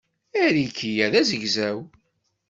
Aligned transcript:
Ariki-a 0.43 1.07
d 1.11 1.13
azegzaw. 1.21 1.79